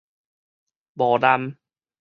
[0.97, 1.57] 無濫